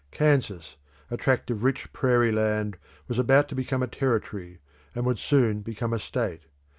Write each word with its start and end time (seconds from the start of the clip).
Kansas, 0.09 0.77
a 1.11 1.15
tract 1.15 1.51
of 1.51 1.61
rich 1.63 1.93
prairie 1.93 2.31
land, 2.31 2.75
was 3.07 3.19
about 3.19 3.47
to 3.49 3.53
become 3.53 3.83
a 3.83 3.87
territory, 3.87 4.57
and 4.95 5.05
would 5.05 5.19
soon 5.19 5.61
become 5.61 5.93
a 5.93 5.99
state. 5.99 6.47